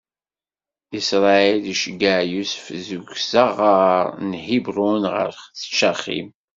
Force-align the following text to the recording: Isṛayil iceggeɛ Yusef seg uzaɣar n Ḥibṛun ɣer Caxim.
Isṛayil 0.97 1.63
iceggeɛ 1.73 2.19
Yusef 2.33 2.65
seg 2.89 3.03
uzaɣar 3.15 4.05
n 4.29 4.31
Ḥibṛun 4.45 5.03
ɣer 5.13 5.33
Caxim. 5.77 6.27